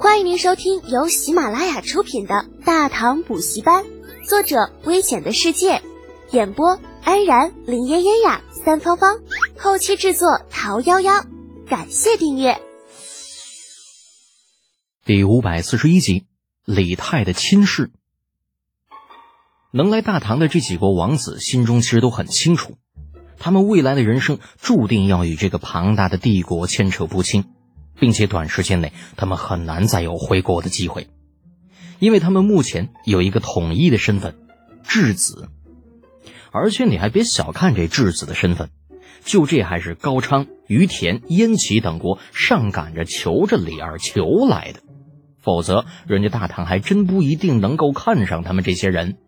[0.00, 3.84] 欢迎您收听由喜马拉雅出品的《大唐补习班》，
[4.28, 5.82] 作者：危险的世界，
[6.30, 9.18] 演播：安然、林嫣嫣呀、三芳芳，
[9.58, 11.26] 后期制作：桃夭夭。
[11.68, 12.60] 感谢订阅。
[15.04, 16.26] 第五百四十一集，
[16.64, 17.90] 李泰的亲事。
[19.72, 22.78] 能来大唐的这几国王子心中其实都很清楚，
[23.36, 27.46] 他们未来的人生注定要与这个庞大的帝国牵扯不清。
[27.98, 31.08] 并且短时间内，他们很难再有回国的机会，
[31.98, 34.36] 因为他们目前有一个统一的身份——
[34.84, 35.48] 质子。
[36.50, 38.70] 而且你还别小看这质子的身份，
[39.24, 44.80] 就这还是高昌、于田、燕齐等国上赶着求着李二求来的，
[45.40, 49.18] 否则人家大唐还真不一定能够看上他们这些人，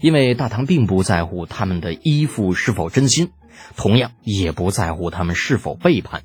[0.00, 3.30] 因为大唐并不在乎他们的依附是否真心，
[3.76, 6.24] 同样也不在乎他们是否背叛。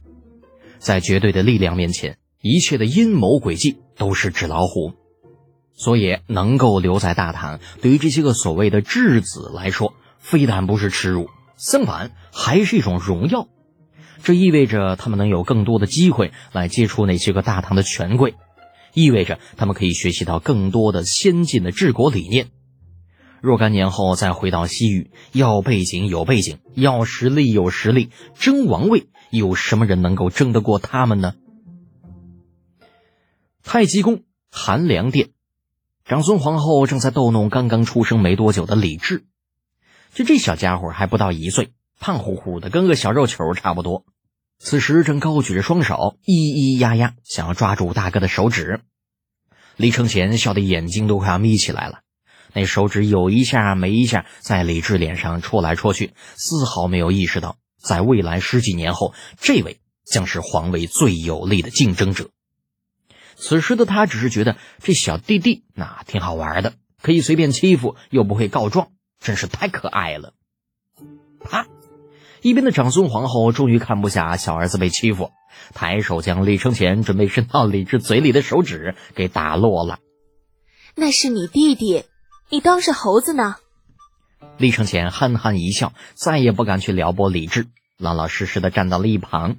[0.82, 4.94] 在绝对的力量面前，一切的阴谋诡计都是纸老虎，
[5.76, 13.48] 所以能够留在大唐，对于这些个所谓的质子来说，非但不是耻辱，相反还是一种荣耀。
[14.24, 18.34] 这意味着他们能有更多的机会来接触那些个大唐的权贵，
[18.96, 22.48] 意味着他们可以学习到更多的先进的治国理念。
[23.40, 29.08] 若干年后再回到西域，要背景有背景，要实力有实力，争王位。
[29.32, 31.34] 有什么人能够争得过他们呢？
[33.64, 35.30] 太极宫寒凉殿，
[36.04, 39.24] 长孙皇后正在逗弄刚刚出生没多久的李治。
[40.14, 44.04] 就这小家伙还不到一岁，胖乎乎的，跟个小肉球差不多。
[44.60, 48.82] 此时正高举着双手，咿咿呀呀，想要抓住大哥的手指。
[49.78, 52.02] 李承前笑得眼睛都快要眯起来了，
[52.54, 57.56] 那手指有一下没一下在李治脸上戳来戳去，丝毫没有意识到。
[57.84, 62.30] 在未来十几年后，这位将是皇位最有力的竞争者。
[63.36, 68.90] 此时的他只是觉得这小弟弟那挺好玩的，可以随便欺负，又不会告状，
[69.20, 70.34] 真是太可爱了。
[71.44, 71.66] 啪！
[72.42, 75.32] 一边的长孙皇后终于看不下小儿子被欺负，
[75.74, 80.00] 抬手将李承前准备伸到李治嘴里的手指给打落了。
[80.96, 82.04] 那是你弟弟，
[82.50, 83.56] 你当是猴子呢？
[84.58, 89.56] 李承前憨憨一笑，再也不敢去撩拨李治，老老实实的站到了一旁。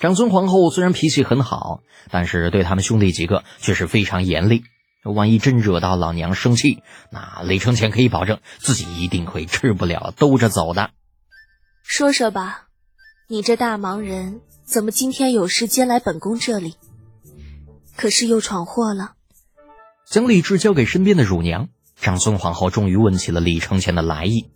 [0.00, 1.80] 长孙皇后虽然脾气很好，
[2.10, 4.64] 但是对他们兄弟几个却是非常严厉。
[5.04, 10.90] 万一真惹到老娘生气，那李承前可以保证自己一定会吃不了兜着走的。
[11.82, 12.68] 说说吧，
[13.28, 16.74] 你这大忙人怎么今天有时间来本宫这里？
[17.96, 19.12] 可是又闯祸了？
[20.06, 21.68] 将李治交给身边的乳娘。
[21.96, 24.50] 长孙皇后终于问起了李承前的来意。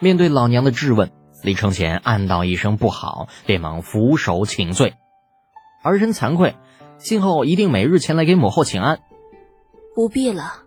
[0.00, 1.12] 面对老娘的质问，
[1.42, 4.94] 李承前暗道一声不好，连忙俯首请罪
[5.82, 6.56] ：“儿臣惭愧，
[6.98, 9.00] 今后一定每日前来给母后请安。”
[9.94, 10.62] 不必了，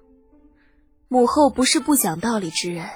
[1.08, 2.90] 母后不是不讲道理之人。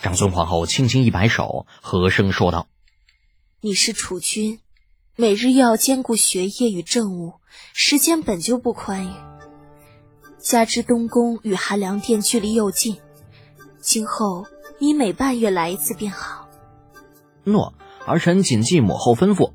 [0.00, 2.68] 长孙皇后轻轻一摆手，和声说道
[3.60, 4.60] ：“你是储君，
[5.16, 7.34] 每日又要兼顾学业与政务，
[7.74, 9.10] 时间本就不宽裕。”
[10.46, 12.98] 加之东宫与寒凉殿距离又近，
[13.80, 14.46] 今后
[14.78, 16.48] 你每半月来一次便好。
[17.42, 17.74] 诺，
[18.06, 19.50] 儿臣谨记母后吩咐。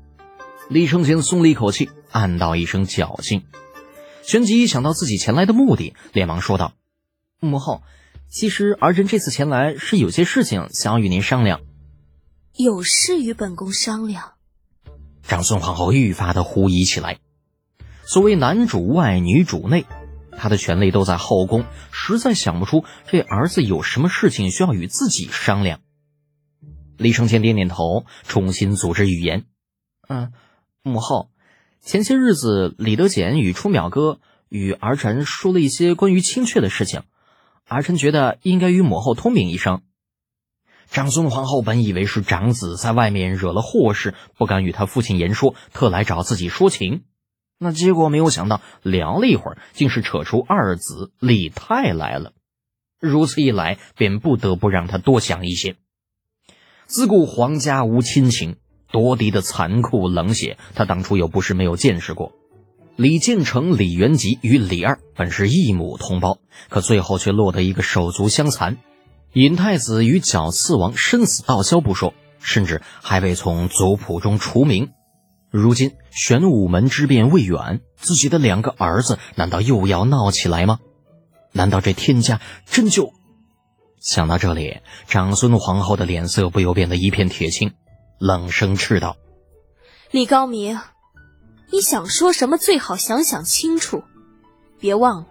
[0.68, 3.44] 李承前松了一口气，暗道一声侥幸。
[4.22, 6.74] 旋即想到自己前来的目的，连忙说道
[7.40, 7.80] ：“母后，
[8.28, 11.62] 其实儿臣这次前来是有些事情想要与您商量。”
[12.54, 14.32] 有事与本宫商量。
[15.22, 17.18] 长孙皇后愈发的狐疑起来。
[18.04, 19.86] 所谓男主外女主内。
[20.42, 25.78] 他的权力都在后宫，实在想不出这儿子有什么事情需要与自己商量。
[26.96, 29.44] 李承前点点头，重新组织语言
[30.08, 30.32] ：“嗯，
[30.82, 31.30] 母后，
[31.80, 37.04] 前些日子李德俭与出淼哥与儿臣说了一些关于青雀的事情，
[37.68, 39.82] 儿臣觉得应该与母后通禀一声。”
[40.90, 47.04] 长孙皇后本以为是长子在外面惹了祸事，不敢与他父亲言说，特来找自己说情。
[47.62, 52.32] 那结果没有想到，聊了一会儿，竟是扯出二子李泰来了。
[53.00, 55.76] 如此一来，便不得不让他多想一些。
[56.86, 58.56] 自古皇家无亲情，
[58.90, 62.32] 夺嫡的残酷冷血，他当初又不是没有见识过。
[62.96, 66.38] 李建成、李元吉与李二本是一母同胞，
[66.68, 68.76] 可最后却落得一个手足相残。
[69.32, 74.90] 尹太子与角四王生死道消不说，甚至还未从族谱中除名。
[75.52, 80.80] 如今玄武门之变未远，自己的两个儿子难道又要闹起来吗？
[81.52, 83.12] 难道这天家真就……
[84.00, 87.74] 想到这里，长孙皇后的脸色不由变得一片铁青，
[88.18, 89.18] 冷声斥道
[90.10, 90.80] ：“李高明，
[91.70, 94.02] 你想说什么最好想想清楚，
[94.80, 95.26] 别忘了，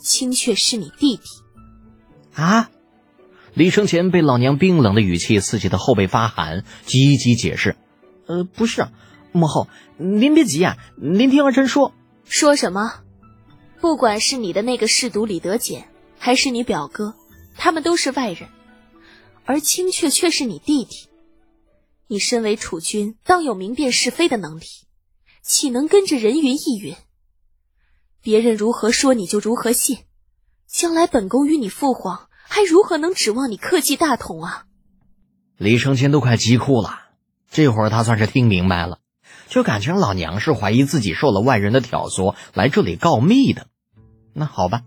[0.00, 1.22] 青雀是你弟弟。
[2.34, 2.70] 啊！
[3.54, 7.76] 李承前被老娘冰冷的语气刺激的后背发寒，急急解释
[8.26, 8.88] ：“呃，不是，
[9.38, 11.94] 母后，您别急啊，您听儿臣说。
[12.24, 13.02] 说什么？
[13.80, 15.88] 不管是你的那个侍读李德简，
[16.18, 17.14] 还是你表哥，
[17.56, 18.48] 他们都是外人，
[19.44, 21.08] 而青雀却是你弟弟。
[22.08, 24.64] 你身为储君，当有明辨是非的能力，
[25.42, 26.94] 岂能跟着人云亦云？
[28.20, 29.98] 别人如何说，你就如何信。
[30.66, 34.64] 将来本宫与你父皇。”还如何能指望你克继大统啊？
[35.58, 36.98] 李承前都快急哭了。
[37.50, 39.00] 这会儿他算是听明白了，
[39.48, 43.66] 就感情老娘是怀疑自己受了外人的挑唆来这里告密的。
[44.34, 44.82] 那好吧，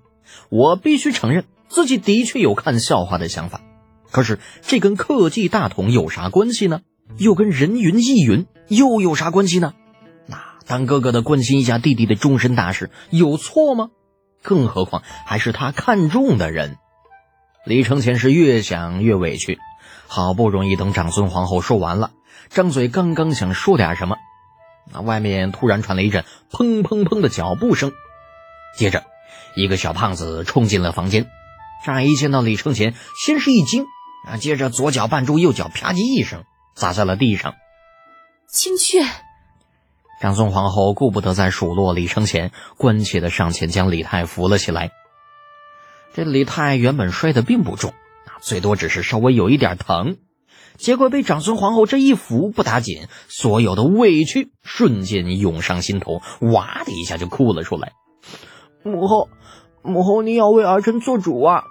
[0.49, 3.61] 我必须承认自己的确有看笑话的想法。
[4.11, 6.81] 可是这跟克继大统有啥关系呢？
[7.17, 9.73] 又跟人云亦云又有啥关系呢？
[10.27, 13.89] 那当哥哥的关心一下弟弟的终身大事有错吗？
[14.41, 16.77] 更何况还是他看中的人。
[17.65, 19.59] 李承前是越想越委屈，
[20.07, 22.11] 好不容易等长孙皇后说完了，
[22.49, 24.15] 张嘴刚刚想说点什么，
[24.91, 27.91] 那外面突然传来一阵砰砰砰的脚步声，
[28.77, 29.03] 接着
[29.55, 31.29] 一个小胖子冲进了房间，
[31.85, 33.85] 乍一见到李承前，先是一惊，
[34.27, 36.43] 啊，接着左脚绊住右脚，啪叽一声
[36.75, 37.55] 砸在了地上。
[38.47, 39.03] 青雀，
[40.21, 44.91] 长孙皇后顾不得再数落李承前，关切的上前将李泰扶了起来。
[46.13, 50.17] 这李泰原本摔得并不重，啊，最多只是稍微有一点疼，
[50.77, 57.93] 结果被长孙皇后这一扶不打紧，所有的委屈瞬间涌上心头，哇的一下就哭了出来。
[58.83, 59.29] 母后，
[59.83, 61.63] 母后，你要为儿臣做主啊！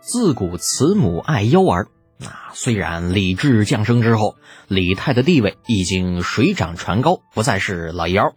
[0.00, 1.88] 自古慈母爱幼儿，
[2.24, 4.36] 啊，虽然李治降生之后，
[4.68, 8.32] 李泰的地位已经水涨船高，不再是老幺，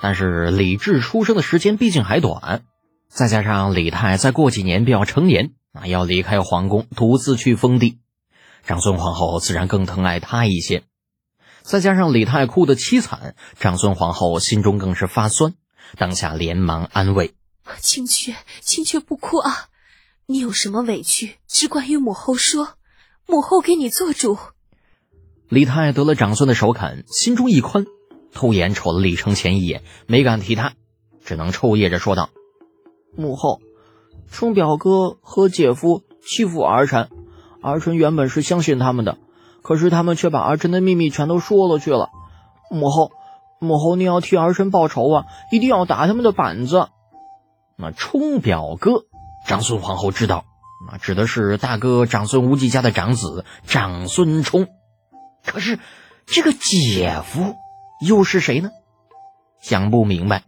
[0.00, 2.62] 但是李治出生的时间毕竟还短。
[3.08, 7.98] 再加上李泰再过几年便要成年，啊，要离开皇宫，独自去封地，
[8.66, 10.84] 长孙皇后自然更疼爱他一些。
[11.62, 15.54] 再加上李泰哭得凄惨，长孙皇后心中更是发酸，
[15.96, 17.34] 当下连忙安慰
[17.80, 19.68] ：“青雀，青雀不哭啊！
[20.26, 22.70] 你有什么委屈，只管与母后说，
[23.26, 24.38] 母后给你做主。”
[25.48, 27.86] 李泰得了长孙的首肯，心中一宽，
[28.32, 30.74] 偷眼瞅了李承前一眼，没敢提他，
[31.24, 32.30] 只能抽噎着说道。
[33.14, 33.60] 母后，
[34.30, 37.08] 冲表哥和姐夫欺负儿臣，
[37.62, 39.18] 儿臣原本是相信他们的，
[39.62, 42.10] 可是他们却把儿臣的秘密全都说了去了。
[42.70, 43.10] 母后，
[43.60, 45.24] 母后，你要替儿臣报仇啊！
[45.50, 46.88] 一定要打他们的板子。
[47.76, 49.04] 那冲表哥，
[49.46, 50.44] 长孙皇后知道，
[50.90, 54.66] 那指的是大哥长孙无忌家的长子长孙冲。
[55.46, 55.78] 可是
[56.26, 57.54] 这个姐夫
[58.06, 58.70] 又是谁呢？
[59.60, 60.42] 想不明白。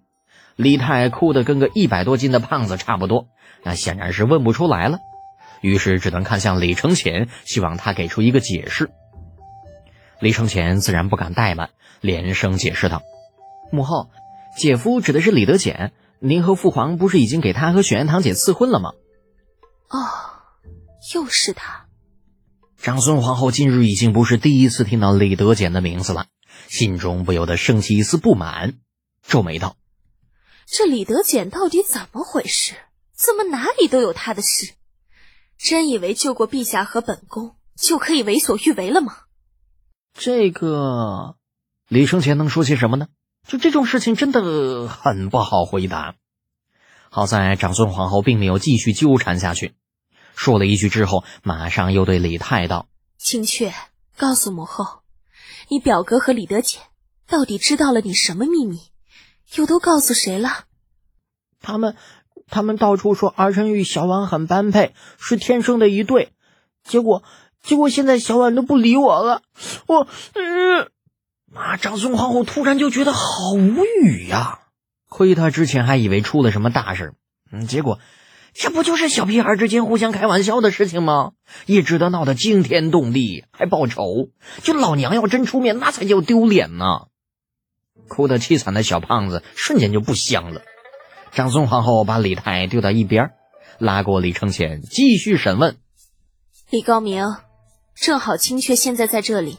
[0.56, 3.28] 李泰哭得跟个一百多斤的胖子差不多，
[3.64, 4.98] 那显然是问不出来了，
[5.60, 8.90] 于是只能看向李承前，希望他给出一个解释。
[10.20, 11.70] 李承前自然不敢怠慢，
[12.00, 13.02] 连声解释道
[13.72, 14.10] ：“母后，
[14.56, 18.92] 姐夫指的是李德简，您和父皇不是已经给他和雪颜堂姐赐婚了吗？”
[19.88, 19.98] 哦，
[21.14, 21.86] 又是他。
[22.76, 26.26] 长孙皇后近日已经不是第一次听到李德简的名字了，
[26.68, 28.74] 心中不由得升起一丝不满，
[29.26, 29.76] 皱眉道。
[30.66, 32.74] 这李德简到底怎么回事？
[33.12, 34.72] 怎么哪里都有他的事？
[35.62, 39.14] 真以为救过陛下和本宫就可以为所欲为了吗？
[40.14, 41.36] 这个
[41.86, 43.08] 李承前能说些什么呢？
[43.46, 46.14] 就这种事情真的很不好回答。
[47.10, 49.74] 好在长孙皇后并没有继续纠缠下去，
[50.34, 52.88] 说了一句之后，马上又对李泰道
[53.18, 53.74] ：“青雀，
[54.16, 55.02] 告诉母后，
[55.68, 56.80] 你表哥和李德简
[57.26, 58.78] 到底知道了你什么秘密？”
[59.56, 60.64] 又都告诉谁了？
[61.60, 61.96] 他们，
[62.50, 66.32] 他们到处说儿臣与小婉很般配，是天生的一对。
[66.82, 67.22] 结果，
[67.62, 69.42] 结果现在小婉都不理我了。
[69.86, 70.90] 我，嗯，
[71.52, 74.60] 妈，长孙皇后突然就觉得好无语呀！
[75.08, 77.14] 亏她之前还以为出了什么大事，
[77.52, 77.98] 嗯，结果
[78.52, 81.32] 这不就是小屁孩之间互相开玩笑的事情吗？
[81.66, 84.30] 一直都闹得惊天动地，还报仇？
[84.62, 87.08] 就老娘要真出面，那才叫丢脸呢！
[88.08, 90.62] 哭得凄惨的小胖子瞬间就不香了。
[91.32, 93.30] 长孙皇后把李泰丢到一边，
[93.78, 95.76] 拉过李承前，继续审问
[96.70, 97.24] ：“李高明，
[97.94, 99.58] 正好青雀现在在这里，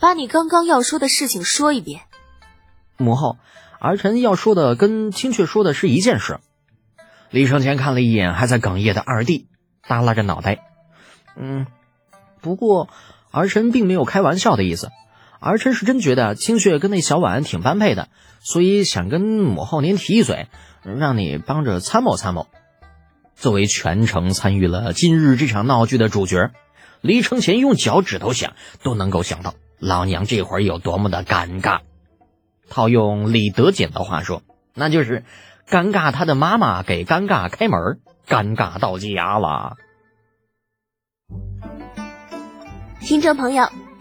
[0.00, 2.02] 把你刚刚要说的事情说一遍。”
[2.96, 3.36] 母后，
[3.80, 6.40] 儿臣要说的跟青雀说的是一件事。
[7.30, 9.48] 李承前看了一眼还在哽咽的二弟，
[9.86, 10.64] 耷拉着脑袋
[11.36, 11.66] ：“嗯，
[12.40, 12.88] 不过
[13.30, 14.88] 儿臣并没有开玩笑的意思。
[15.40, 18.08] 儿臣是真觉得青雀跟那小婉挺般配的，
[18.40, 20.48] 所以想跟母后您提一嘴，
[20.82, 22.46] 让你帮着参谋参谋。
[23.34, 26.50] 作为全程参与了今日这场闹剧的主角，
[27.00, 31.80] 李承前用脚趾头想都能够想到老娘这会儿有多么的尴尬。
[32.68, 34.42] 套用李德俭的话说，
[34.74, 35.24] 那就是
[35.68, 39.76] 尴尬他的妈妈给尴尬开门，尴尬到家了。
[43.00, 43.68] 听众朋友，